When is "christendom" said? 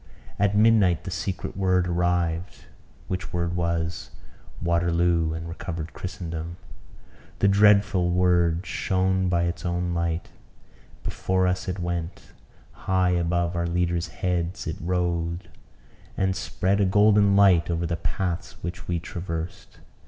5.93-6.57